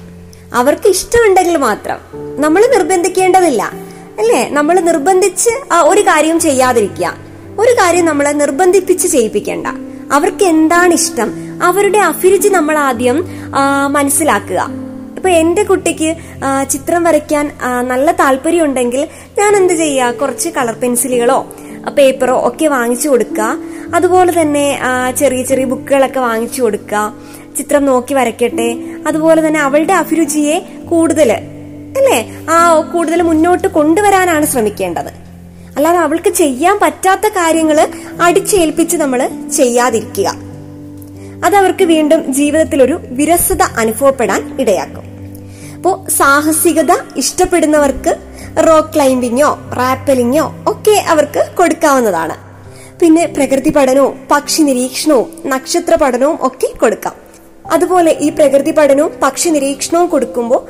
അവർക്ക് 0.54 0.90
ഇഷ്ടമുണ്ടെങ്കിൽ 0.90 1.58
മാത്രം. 1.58 1.98
നമ്മൾ 2.42 2.66
നിർബന്ധിക്കേണ്ടതില്ല 2.66 3.72
അല്ലേ? 4.20 4.50
നമ്മൾ 4.52 4.80
നിർബന്ധിച്ച് 4.80 5.74
ഒരു 5.74 6.02
കാര്യം 6.02 6.40
ചെയ്യാതിരിക്കുക. 6.40 7.29
ഒരു 7.62 7.72
കാര്യം 7.80 8.06
നമ്മളെ 8.06 8.32
നിർബന്ധിപ്പിച്ച് 8.42 9.08
ചെയ്യിപ്പിക്കേണ്ട. 9.14 9.68
അവർക്ക് 10.18 10.46
എന്താണ് 10.54 10.94
ഇഷ്ടം? 11.00 11.30
അവരുടെ 11.68 12.00
അഭിരുചി 12.10 12.50
നമ്മൾ 12.58 12.76
ആദ്യം 12.90 13.18
മനസ്സിലാക്കുക. 13.96 14.62
ഇപ്പൊ 15.18 15.30
എന്റെ 15.42 15.64
കുട്ടിക്ക് 15.70 16.10
ചിത്രം 16.72 17.02
വരയ്ക്കാൻ 17.08 17.46
നല്ല 17.92 18.12
താല്പര്യം 18.22 18.64
ഉണ്ടെങ്കിൽ 18.66 19.02
ഞാൻ 19.40 19.52
എന്ത് 19.60 19.74
ചെയ്യുക 19.82 20.20
കുറച്ച് 20.22 20.50
കളർ 20.58 20.76
പെൻസിലുകളോ 20.84 21.40
പേപ്പറോ 21.98 22.36
ഒക്കെ 22.48 22.68
വാങ്ങിച്ചു 22.76 23.08
കൊടുക്കുക. 23.10 23.50
അതുപോലെ 23.96 24.32
തന്നെ 24.42 24.66
ചെറിയ 25.20 25.44
ചെറിയ 25.52 25.66
ബുക്കുകളൊക്കെ 25.72 26.20
വാങ്ങിച്ചു 26.20 26.60
കൊടുക്കുക. 26.64 27.04
ചിത്രം 27.58 27.84
നോക്കി 27.86 28.14
വരയ്ക്കട്ടെ. 28.14 28.70
അതുപോലെ 29.08 29.40
തന്നെ 29.48 29.60
അവളുടെ 29.68 29.96
അഭിരുചിയെ 30.02 30.58
കൂടുതൽ 30.92 31.32
അല്ലേ? 32.00 32.20
ആ 32.54 32.58
കൂടുതൽ 32.94 33.20
മുന്നോട്ട് 33.30 33.68
കൊണ്ടുവരാനാണ് 33.78 34.46
ശ്രമിക്കേണ്ടത്. 34.46 35.12
അല്ലാതെ 35.80 35.98
അവൾക്ക് 35.98 36.30
ചെയ്യാൻ 36.30 36.80
പറ്റാത്ത 36.82 37.28
കാര്യങ്ങൾ 37.28 37.88
അടിച്ചേൽപ്പിച്ച് 38.22 38.98
നമ്മൾ 38.98 39.30
ചെയ്യാതിരിക്കുക. 39.56 40.28
അത് 41.46 41.56
അവർക്ക് 41.56 41.84
വീണ്ടും 41.84 42.34
ജീവിതത്തിൽ 42.34 42.84
ഒരു 42.84 43.00
വിരസത 43.12 43.62
അനുഭവപ്പെടാൻ 43.62 44.62
ഇടയാക്കും. 44.62 45.06
അപ്പോ 45.76 46.06
സാഹസികത 46.18 46.92
ഇഷ്ടപ്പെടുന്നവർക്ക് 47.18 48.16
റോക്ക് 48.68 48.90
ക്ലൈംബിങ്ങോ 48.96 49.60
റാപ്പലിങ്ങോ 49.78 50.56
ഒക്കെ 50.68 50.92
അവർക്ക് 50.92 51.48
കൊടുക്കാവുന്നതാണ്. 51.58 52.36
പിന്നെ 53.00 53.26
പ്രകൃതി 53.26 53.70
പഠനവും 53.70 54.28
പക്ഷി 54.32 54.62
നിരീക്ഷണവും 54.62 55.28
നക്ഷത്ര 55.46 55.96
പഠനവും 55.96 56.38
ഒക്കെ 56.42 56.78
കൊടുക്കാം. 56.78 57.29
അതുപോലെ 57.70 58.12
ഈ 58.26 58.30
പ്രകൃതി 58.30 58.72
പഠനവും 58.72 59.12
പക്ഷി 59.24 59.50
നിരീക്ഷണവും 59.50 60.08
കൊടുക്കുമ്പോൾ 60.10 60.62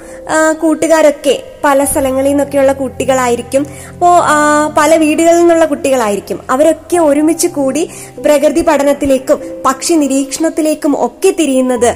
കൂട്ടുകാരൊക്കെ 0.62 1.36
പല 1.63 1.84
സ്ഥലങ്ങളിൽ 1.84 2.29
നിന്നൊക്കെയുള്ള 2.29 2.74
കുട്ടികളായിരിക്കും. 2.74 3.63
അപ്പോ 3.94 4.10
പല 4.77 4.91
വീടുകളിൽ 4.96 5.39
നിന്നുള്ള 5.39 5.65
കുട്ടികളായിരിക്കും. 5.65 6.39
അവരൊക്കെ 6.50 6.98
ഒരുമിച്ച് 6.98 7.48
കൂടി 7.48 7.84
പ്രകൃതി 8.25 8.62
പഠനത്തിലേക്കും 8.62 9.39
പക്ഷി 9.65 9.94
നിരീക്ഷണത്തിലേക്കും 9.94 11.06
ഒക്കെ 11.06 11.32
തിരിയുന്നത് 11.39 11.89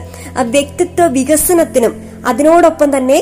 വ്യക്തിത്വ 0.55 1.07
വികസനത്തിനും 1.17 1.93
അതിനോടൊപ്പം 2.25 2.97
തന്നെ 2.97 3.19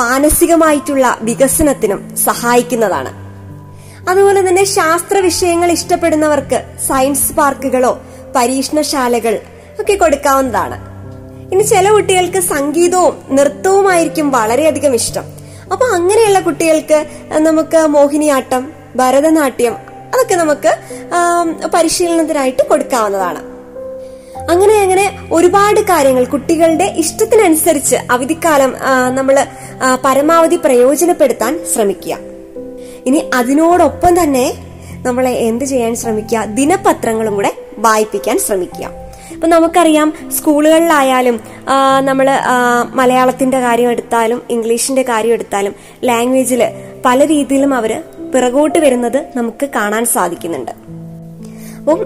മാനസികമായിട്ടുള്ള 0.00 1.06
വികസനത്തിനും 1.22 2.00
സഹായിക്കുന്നതാണ്. 2.26 3.12
അതുപോലെ 4.08 4.40
തന്നെ 4.48 4.64
ശാസ്ത്ര 4.64 5.18
വിഷയങ്ങൾ 5.18 5.70
ഇഷ്ടപ്പെടുന്നവർക്ക് 5.78 6.58
സയൻസ് 6.88 7.32
പാർക്കുകളോ 7.32 7.92
പരീക്ഷണശാലകൾ 8.36 9.34
ഒക്കെ 9.80 9.94
കൊടുക്കാവുന്നതാണ്. 9.94 10.78
ഇനി 11.52 11.62
ചില 11.62 11.86
കുട്ടികൾക്ക് 11.90 12.40
സംഗീതവും 12.40 13.14
നൃത്തവുമായിരിക്കും 13.36 14.26
വളരെയധികം 14.30 14.94
ഇഷ്ടം. 14.94 15.24
അപ്പൊ 15.72 15.86
അങ്ങനെയുള്ള 15.96 16.40
കുട്ടികൾക്ക് 16.40 16.98
നമുക്ക് 17.46 17.80
മോഹിനിയാട്ടം 17.96 18.62
ഭരതനാട്യം 18.96 19.74
അതൊക്കെ 20.12 20.34
നമുക്ക് 20.34 20.70
പരിശീലനത്തിനായിട്ട് 21.74 22.62
കൊടുക്കാവുന്നതാണ്. 22.68 23.40
അങ്ങനെ 24.52 24.76
അങ്ങനെ 24.82 25.04
ഒരുപാട് 25.32 25.80
കാര്യങ്ങൾ 25.90 26.24
കുട്ടികളുടെ 26.24 26.86
ഇഷ്ടത്തിനനുസരിച്ച് 27.02 27.96
അവധിക്കാലം 28.14 28.72
നമ്മൾ 29.18 29.36
പരമാവധി 30.06 30.58
പ്രയോജനപ്പെടുത്താൻ 30.64 31.52
ശ്രമിക്കുക. 31.72 32.16
ഇനി 33.06 33.20
അതിനോടൊപ്പം 33.34 34.22
തന്നെ 34.22 34.46
നമ്മളെ 35.06 35.34
എന്ത് 35.48 35.64
ചെയ്യാൻ 35.64 35.94
ശ്രമിക്കുക? 35.96 36.42
ദിനപത്രങ്ങളും 36.58 37.34
കൂടെ 37.34 37.52
വായിപ്പിക്കാൻ 37.78 38.38
ശ്രമിക്കുക. 38.46 38.86
ഇപ്പൊ 39.40 39.48
നമുക്കറിയാം 39.48 40.08
സ്കൂളുകളിലായാലും 40.36 41.40
നമ്മൾ 42.04 42.26
മലയാളത്തിന്റെ 42.94 43.60
കാര്യം 43.60 43.90
എടുത്താലും 43.90 44.42
ഇംഗ്ലീഷിന്റെ 44.50 45.02
കാര്യം 45.02 45.32
എടുത്താലും 45.32 45.74
ലാംഗ്വേജിൽ 46.04 46.62
പല 47.04 47.26
രീതിയിലും 47.26 47.74
അവർ 47.74 47.92
പിറകോട്ട് 48.34 48.78
വരുന്നത് 48.78 49.16
നമുക്ക് 49.36 49.68
കാണാൻ 49.76 50.04
സാധിക്കുന്നുണ്ട്. 50.04 50.72
അപ്പം 51.78 52.02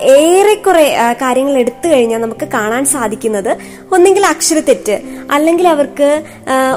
ഏറെക്കുറെ 0.00 0.84
കാര്യങ്ങൾ 1.22 1.56
എടുത്തു 1.58 1.88
കഴിഞ്ഞാൽ 1.88 2.20
നമുക്ക് 2.20 2.48
കാണാൻ 2.48 2.84
സാധിക്കുന്നത് 2.84 3.56
ഒന്നെങ്കിൽ 3.94 4.26
അക്ഷരത്തെറ്റ് 4.26 4.98
അല്ലെങ്കിൽ 5.30 5.68
അവർക്ക് 5.68 6.10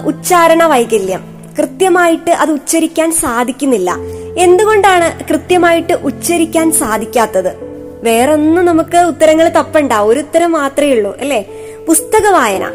ഉച്ചാരണ 0.06 0.64
വൈകല്യം. 0.64 1.24
കൃത്യമായിട്ട് 1.60 2.32
അത് 2.32 2.52
ഉച്ചരിക്കാൻ 2.52 3.12
സാധിക്കുന്നില്ല. 3.12 3.92
എന്തുകൊണ്ടാണ് 4.38 5.10
കൃത്യമായിട്ട് 5.30 5.94
ഉച്ചരിക്കാൻ 5.94 6.72
സാധിക്കാത്തത്? 6.72 7.73
വേറൊന്നും 8.04 8.66
നമുക്ക് 8.66 8.98
ഉത്തരങ്ങൾ 8.98 9.50
തപ്പണ്ട. 9.50 9.94
ഒരു 9.94 10.20
ഉത്തരം 10.20 10.52
മാത്രമേ 10.52 10.94
ഉള്ളൂ 10.94 11.18
അല്ലെ? 11.20 11.46
പുസ്തക 11.88 12.28
വായന. 12.30 12.72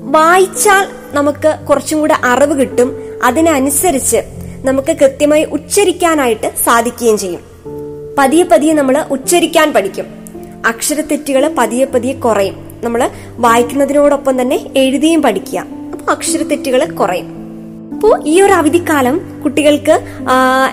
വായിച്ചാൽ 0.00 0.86
നമുക്ക് 1.12 1.66
കുറച്ചും 1.70 2.00
കൂടെ 2.00 2.14
അറിവ് 2.24 2.60
കിട്ടും. 2.60 3.04
അതിനനുസരിച്ച് 3.24 4.16
നമുക്ക് 4.64 4.96
കൃത്യമായി 4.96 5.44
ഉച്ചരിക്കാനായിട്ട് 5.44 6.52
സാധിക്കുകയും 6.64 7.18
ചെയ്യും. 7.18 7.40
പതിയെ 8.18 8.42
പതിയെ 8.42 8.72
നമ്മൾ 8.72 9.04
ഉച്ചരിക്കാൻ 9.10 9.72
പഠിക്കും. 9.72 10.06
അക്ഷരത്തെറ്റുകൾ 10.66 11.54
പതിയെ 11.58 11.84
പതിയെ 11.84 12.12
കുറയും. 12.12 12.80
നമ്മൾ 12.84 13.10
വായിക്കുന്നതിനോടൊപ്പം 13.36 14.40
തന്നെ 14.40 14.66
എഴുതിയും 14.76 15.22
പഠിക്കുക. 15.22 15.66
അപ്പൊ 15.92 16.12
അക്ഷരത്തെറ്റുകൾ 16.12 16.84
കുറയും. 16.84 17.43
അപ്പോൾ 17.92 18.22
ഈ 18.26 18.42
ഒരു 18.42 18.52
അവധിക്കാലം 18.52 19.42
കുട്ടികൾക്ക് 19.44 20.00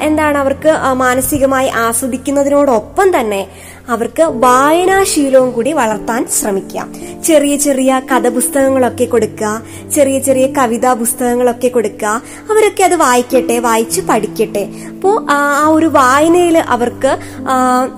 എന്താണ് 0.02 0.38
അവർക്ക് 0.38 0.72
മാനസികമായി 0.94 1.68
ആസ്വദിക്കുന്നതിനോടൊപ്പം 1.68 3.20
തന്നെ 3.20 3.48
അവർക്ക് 3.90 4.24
വായനാശീലവും 4.24 5.52
കൂടി 5.52 5.72
വളർത്താൻ 5.72 6.28
ശ്രമിക്കുക 6.28 6.88
ചെറിയ 7.24 7.56
ചെറിയ 7.56 8.02
കഥ 8.12 8.28
പുസ്തകങ്ങളൊക്കെ 8.28 9.06
കൊടുക്കുക 9.06 9.62
ചെറിയ 9.96 10.20
ചെറിയ 10.20 10.48
കവിതാ 10.48 10.94
പുസ്തകങ്ങളൊക്കെ 10.94 11.68
കൊടുക്കുക 11.68 12.22
അവരൊക്കെ 12.50 12.84
അത് 12.84 12.96
വായിക്കട്ടെ 12.96 13.60
വായിച്ച് 13.60 14.02
പഠിക്കട്ടെ. 14.02 14.70
അപ്പോൾ 14.90 15.32
ആ 15.32 15.68
ഒരു 15.68 15.86
വായനയിൽ 15.86 16.58
അവർക്ക് 16.58 17.18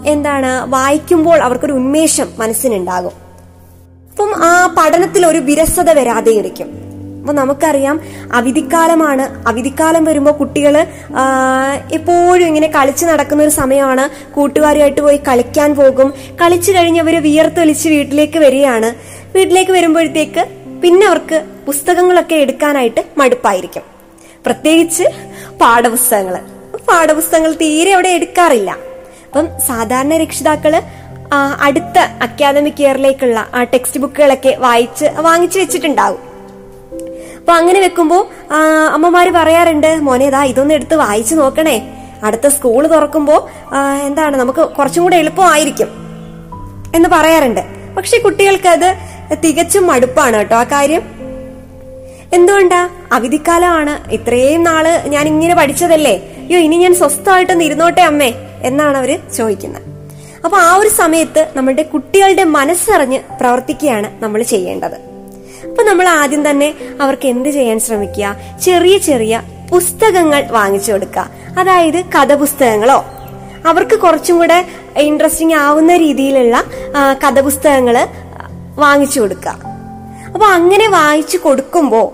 എന്താണ് 0.05 0.71
വായിക്കുമ്പോൾ 0.71 1.37
അവർക്കൊരു 1.37 1.73
ഉന്മേഷം 1.73 2.27
മനസ്സിനുണ്ടാകും. 2.39 3.11
അപ്പം 4.11 4.45
ആ 4.45 4.75
പഠനത്തിൽ 4.77 5.25
ഒരു 5.25 5.37
വിരസത 5.37 5.91
വരാതെ 5.91 6.31
ഇരിക്കും 6.31 6.82
അപ്പൊ 7.23 7.33
നമുക്കറിയാം 7.33 8.01
അവധിക്കാലമാണ്. 8.33 9.47
അവധിക്കാലം 9.49 10.05
വരുമ്പോൾ 10.05 10.31
കുട്ടികൾ 10.31 10.77
എപ്പോഴും 11.93 12.47
ഇങ്ങനെ 12.47 12.67
കളിച്ച് 12.67 13.05
നടക്കുന്ന 13.05 13.43
ഒരു 13.43 13.49
സമയമാണ്. 13.49 14.33
കൂട്ടുകാരുമായിട്ട് 14.33 15.01
പോയി 15.01 15.19
കളിക്കാൻ 15.27 15.75
പോകും. 15.75 16.13
കളിച്ചു 16.41 16.71
കഴിഞ്ഞ് 16.71 16.81
കഴിഞ്ഞവര് 16.83 17.17
വിയർത്തൊലിച്ച് 17.17 17.89
വീട്ടിലേക്ക് 17.89 18.39
വരികയാണ്. 18.39 18.89
വീട്ടിലേക്ക് 19.35 19.71
വരുമ്പോഴത്തേക്ക് 19.71 20.43
പിന്നെ 20.81 21.07
അവർക്ക് 21.07 21.45
പുസ്തകങ്ങളൊക്കെ 21.65 22.35
എടുക്കാനായിട്ട് 22.35 23.01
മടുപ്പായിരിക്കും. 23.17 23.81
പ്രത്യേകിച്ച് 24.45 25.03
പാഠപുസ്തകങ്ങൾ 25.61 26.35
പാഠപുസ്തകങ്ങൾ 26.89 27.53
തീരെ 27.53 27.93
അവിടെ 27.93 28.09
എടുക്കാറില്ല. 28.09 28.71
അപ്പം 29.25 29.47
സാധാരണ 29.67 30.17
രക്ഷിതാക്കൾ 30.17 30.81
അടുത്ത 31.61 31.97
അക്കാദമിക് 32.21 32.83
ഇയറിലേക്കുള്ള 32.83 33.47
ആ 33.53 33.63
ടെക്സ്റ്റ് 33.63 33.99
ബുക്കുകളൊക്കെ 33.99 34.55
വായിച്ച് 34.59 35.05
വാങ്ങിച്ചു 35.05 35.59
വെച്ചിട്ടുണ്ടാവും. 35.59 36.32
അപ്പൊ 37.43 37.53
അങ്ങനെ 37.53 37.79
വെക്കുമ്പോ 37.79 38.27
അമ്മമാര് 38.93 39.31
പറയാറുണ്ട് 39.31 40.01
മോനെ 40.01 40.25
ഇതാ 40.25 40.43
ഇതൊന്ന് 40.43 40.73
എടുത്ത് 40.73 40.95
വായിച്ചു 40.95 41.35
നോക്കണേ. 41.35 41.93
അടുത്ത 42.23 42.47
സ്കൂൾ 42.47 42.87
തുറക്കുമ്പോ 42.87 43.49
എന്താണ് 44.03 44.37
നമുക്ക് 44.37 44.59
കുറച്ചും 44.59 45.03
കൂടെ 45.03 45.15
എളുപ്പമായിരിക്കും. 45.15 45.89
എന്ന് 46.95 47.09
പറയാറുണ്ട്. 47.09 47.61
പക്ഷെ 47.97 48.17
കുട്ടികൾക്ക് 48.17 48.67
അത് 48.67 48.95
തികച്ചും 49.43 49.87
മടുപ്പാണ് 49.87 50.37
കേട്ടോ 50.37 50.55
ആ 50.55 50.63
കാര്യം. 50.63 51.01
എന്തുകൊണ്ടാ? 52.33 52.89
അവധിക്കാലമാണ്. 53.11 54.11
ഇത്രയും 54.11 54.63
നാൾ 54.63 55.01
ഞാൻ 55.07 55.27
ഇങ്ങനെ 55.27 55.55
പഠിച്ചതല്ലേ. 55.55 56.15
അയ്യോ 56.17 56.59
ഇനി 56.59 56.75
ഞാൻ 56.75 56.95
സ്വസ്ഥമായിട്ടൊന്ന് 56.95 57.63
ഇരുന്നോട്ടെ 57.63 58.01
അമ്മേ 58.01 58.33
എന്നാണ് 58.61 58.97
അവർ 58.97 59.19
ചോദിക്കുന്നത്. 59.37 59.81
അപ്പൊ 60.45 60.57
ആ 60.57 60.75
ഒരു 60.75 60.89
സമയത്ത് 60.89 61.47
നമ്മളുടെ 61.55 61.83
കുട്ടികളുടെ 61.83 62.43
മനസ്സറിഞ്ഞ് 62.43 63.19
പ്രവർത്തിക്കുകയാണ് 63.39 64.23
നമ്മൾ 64.23 64.43
ചെയ്യേണ്ടത്. 64.43 65.12
അപ്പൊ 65.69 65.83
നമ്മൾ 65.83 66.07
ആദ്യം 66.07 66.49
തന്നെ 66.49 66.73
അവർക്ക് 67.01 67.27
എന്ത് 67.27 67.49
ചെയ്യാൻ 67.49 67.79
ശ്രമിക്കുക? 67.79 68.35
ചെറിയ 68.61 68.97
ചെറിയ 68.97 69.41
പുസ്തകങ്ങൾ 69.71 70.47
വാങ്ങിച്ചു 70.51 70.91
കൊടുക്കുക. 70.91 71.29
അതായത് 71.59 72.05
കഥ 72.05 72.33
പുസ്തകങ്ങളോ 72.33 73.05
അവർക്ക് 73.67 73.99
കുറച്ചും 73.99 74.37
കൂടെ 74.37 74.65
ഇൻട്രസ്റ്റിംഗ് 74.97 75.55
ആവുന്ന 75.55 75.97
രീതിയിലുള്ള 75.97 76.63
കഥ 77.23 77.33
കഥപുസ്തകങ്ങൾ 77.33 78.07
വാങ്ങിച്ചു 78.75 79.19
കൊടുക്കുക. 79.19 79.51
അപ്പൊ 80.33 80.45
അങ്ങനെ 80.45 80.89
വായിച്ചു 80.89 81.37
കൊടുക്കുമ്പോൾ 81.37 82.07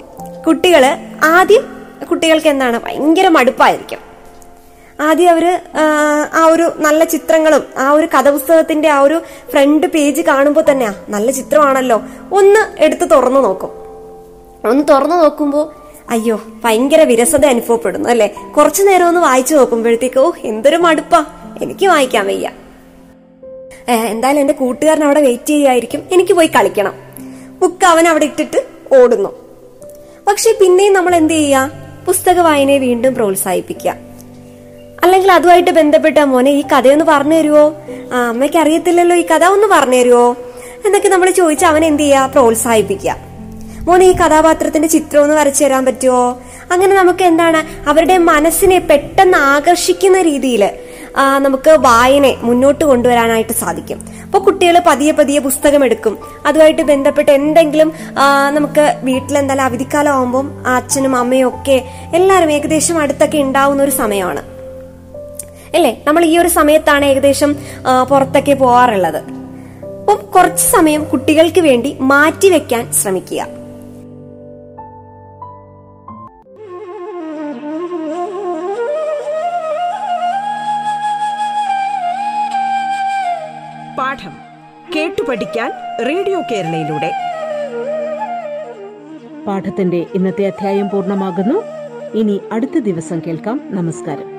കുട്ടികൾ 0.47 0.85
ആദ്യം 1.23 1.63
കുട്ടികൾക്ക് 2.05 2.47
എന്താണ്? 2.47 2.79
ഭയങ്കര 2.85 3.27
മടുപ്പായിരിക്കും. 3.27 4.08
ആദ്യം 5.01 5.29
അവർ 5.29 5.61
ആ, 6.35 6.45
ഒരു 6.45 6.71
നല്ല 6.77 7.03
ചിത്രങ്ങളും 7.03 7.63
ആ 7.77 7.91
ഒരു 7.91 8.05
കഥപുസ്തകത്തിന്റെ 8.05 8.89
ആ 8.89 8.99
ഒരു 8.99 9.21
ഫ്രണ്ട് 9.51 9.87
പേജ് 9.87 10.21
കാണുമ്പോൾ 10.21 10.63
തന്നെയാ 10.71 10.93
നല്ല 11.09 11.31
ചിത്രമാണല്ലോ 11.31 12.01
ഒന്ന് 12.31 12.83
എടുത്ത് 12.83 13.11
തുറന്നു 13.11 13.39
നോക്കും. 13.39 13.69
ഒന്ന് 14.69 14.83
തുറന്നു 14.89 15.15
നോക്കുമ്പോൾ 15.15 15.71
അയ്യോ 16.09 16.41
ഭയങ്കര 16.65 17.01
വിരസത 17.01 17.45
അനുഭവപ്പെടുന്നു 17.45 18.09
അല്ലെ? 18.09 18.27
കുറച്ചു 18.57 18.83
നേരം 18.83 19.07
ഒന്ന് 19.07 19.21
വായിച്ചു 19.21 19.55
നോക്കുമ്പോഴത്തേക്ക് 19.55 20.19
ഓ 20.19 20.31
എന്തൊരു 20.43 20.75
മടുപ്പാ 20.75 21.25
എനിക്ക് 21.61 21.85
വായിക്കാൻ 21.85 22.27
വയ്യ. 22.27 22.49
എന്തായാലും 23.89 24.39
എന്റെ 24.39 24.53
കൂട്ടുകാരൻ 24.53 25.03
അവിടെ 25.03 25.21
വെയിറ്റ് 25.21 25.45
ചെയ്യായിരിക്കും 25.45 26.01
എനിക്ക് 26.11 26.33
പോയി 26.33 26.47
കളിക്കണം. 26.47 26.93
ബുക്ക് 27.59 27.85
അവൻ 27.85 28.07
അവിടെ 28.07 28.25
ഇട്ടിട്ട് 28.25 28.57
ഓടുന്നു. 28.95 29.29
പക്ഷെ 30.27 30.57
പിന്നെയും 30.61 30.93
നമ്മൾ 30.93 31.15
എന്ത് 31.15 31.33
ചെയ്യുക? 31.33 31.71
പുസ്തക 32.05 32.39
വായനയെ 32.39 32.77
വീണ്ടും 32.77 33.15
പ്രോത്സാഹിപ്പിക്കുക. 33.15 34.08
അല്ലെങ്കിൽ 35.03 35.29
അതുമായിട്ട് 35.37 35.71
ബന്ധപ്പെട്ട 35.79 36.19
മോനെ 36.31 36.51
ഈ 36.59 36.61
കഥയൊന്ന് 36.71 37.05
പറഞ്ഞു 37.09 37.37
തരുവോ? 37.39 37.63
ആ 38.13 38.19
അമ്മയ്ക്ക് 38.31 38.59
അറിയത്തില്ലല്ലോ 38.63 39.15
ഈ 39.21 39.25
കഥ 39.31 39.43
ഒന്ന് 39.55 39.67
പറഞ്ഞു 39.73 39.99
തരുവോ? 40.01 40.25
എന്നൊക്കെ 40.85 41.09
നമ്മൾ 41.13 41.29
ചോദിച്ച് 41.39 41.65
അവൻ 41.71 41.81
എന്ത് 41.89 42.03
ചെയ്യുക 42.03 42.31
പ്രോത്സാഹിപ്പിക്കുക. 42.33 43.15
മോനെ 43.87 44.05
ഈ 44.11 44.13
കഥാപാത്രത്തിന്റെ 44.21 44.89
ചിത്രം 44.95 45.21
ഒന്ന് 45.23 45.35
വരച്ചു 45.39 45.63
തരാൻ 45.63 45.83
പറ്റുമോ 45.85 46.21
അങ്ങനെ 46.73 46.93
നമുക്ക് 46.95 47.23
എന്താണ് 47.31 47.59
അവരുടെ 47.89 48.15
മനസ്സിനെ 48.31 48.79
പെട്ടെന്ന് 48.89 49.37
ആകർഷിക്കുന്ന 49.53 50.17
രീതിയിൽ 50.29 50.63
നമുക്ക് 51.45 51.71
വായനയെ 51.85 52.33
മുന്നോട്ട് 52.47 52.83
കൊണ്ടുവരാനായിട്ട് 52.89 53.53
സാധിക്കും. 53.61 53.99
അപ്പോൾ 54.25 54.41
കുട്ടികൾ 54.47 54.75
പതിയെ 54.87 55.13
പതിയെ 55.19 55.39
പുസ്തകം 55.47 55.81
എടുക്കും 55.87 56.15
അതുമായിട്ട് 56.47 56.83
ബന്ധപ്പെട്ട് 56.91 57.31
എന്തെങ്കിലും 57.39 57.89
നമുക്ക് 58.57 58.85
വീട്ടിലെന്തായാലും 59.07 59.65
അവധിക്കാലം 59.69 60.13
ആകുമ്പം 60.17 60.47
അച്ഛനും 60.75 61.15
അമ്മയും 61.21 61.47
ഒക്കെ 61.47 61.77
എല്ലാവരും 62.19 62.51
ഏകദേശം 62.57 62.99
അടുത്തൊക്കെ 63.03 63.39
ഉണ്ടാവുന്ന 63.47 63.83
ഒരു 63.87 63.95
സമയമാണ്. 64.01 64.43
അല്ലേ? 65.75 66.03
നമ്മൾ 66.07 66.25
ഈ 66.25 66.37
ഒരു 66.37 66.47
സമയത്താണ് 66.47 67.05
ഏകദേശം 67.05 67.55
പുറത്തൊക്കെ 68.09 68.53
പോവാറുള്ളത്. 68.53 69.17
അപ്പം 69.17 70.31
കുറച്ച് 70.35 70.67
സമയം 70.67 71.03
കുട്ടികൾക്ക് 71.03 71.61
വേണ്ടി 71.61 71.97
മാറ്റിവെക്കാൻ 71.99 72.91
ശ്രമിക്കുക. 72.93 73.47
പാഠം 83.97 84.31
കേട്ടു 84.95 85.21
പഠിക്കാൻ 85.21 85.71
റേഡിയോ 86.07 86.41
കേരളയിലൂടെ. 86.51 87.11
പാഠത്തിന്റെ 89.47 90.05
ഇന്നത്തെ 90.15 90.45
അധ്യായം 90.45 90.89
പൂർണമാകുന്നു. 90.89 91.63
ഇനി 92.13 92.41
അടുത്ത 92.51 92.79
ദിവസം 92.79 93.21
കേൾക്കാം. 93.27 93.61
നമസ്കാരം. 93.65 94.38